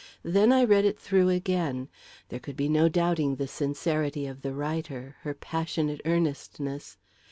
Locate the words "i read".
0.51-0.83